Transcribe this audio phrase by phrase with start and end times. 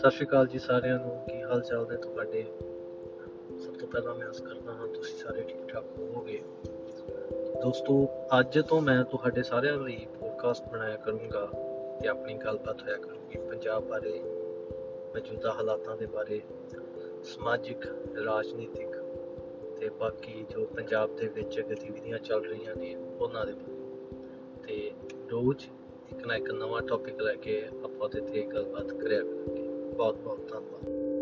[0.00, 2.42] ਸਤਿ ਸ਼੍ਰੀ ਅਕਾਲ ਜੀ ਸਾਰਿਆਂ ਨੂੰ। ਕੀ ਹਾਲ ਚਾਲ ਨੇ ਤੁਹਾਡੇ?
[3.58, 6.42] ਸਭ ਤੋਂ ਪਹਿਲਾਂ ਮੈਂ ਆਸ ਕਰਦਾ ਹਾਂ ਤੁਸੀਂ ਸਾਰੇ ਠੀਕ ਠਾਕ ਹੋਵੋਗੇ।
[7.62, 8.08] ਦੋਸਤੋ,
[8.40, 11.50] ਅੱਜ ਤੋਂ ਮੈਂ ਤੁਹਾਡੇ ਸਾਰਿਆਂ ਲਈ ਪੋਡਕਾਸਟ ਬਣਾਇਆ ਕਰੂੰਗਾ
[12.00, 14.20] ਤੇ ਆਪਣੀ ਗੱਲਬਾਤ ਹੋਇਆ ਕਰੂਗੀ ਪੰਜਾਬ ਬਾਰੇ,
[15.14, 16.40] ਮੌਜੂਦਾ ਹਾਲਾਤਾਂ ਦੇ ਬਾਰੇ,
[17.24, 17.86] ਸਮਾਜਿਕ,
[18.26, 18.96] ਰਾਜਨੀਤਿਕ
[19.80, 23.76] ਤੇ ਬਾਕੀ ਜੋ ਪੰਜਾਬ ਦੇ ਵਿੱਚ ਗਤੀਵਿਧੀਆਂ ਚੱਲ ਰਹੀਆਂ ਨੇ ਉਹਨਾਂ ਦੇ ਬਾਰੇ।
[24.66, 24.90] ਤੇ
[25.30, 25.64] ਰੋਜ਼
[26.10, 29.69] ਇੱਕ ਨਾ ਇੱਕ ਨਵਾਂ ਟੌਪਿਕ ਲੈ ਕੇ ਆਪਾਂ ਉਹਦੇ ਤੇ ਗੱਲਬਾਤ ਕਰਿਆ ਕਰਾਂਗੇ।
[30.00, 31.19] ਬਹੁਤ ਬਹੁਤ ਧੰਨਵਾਦ।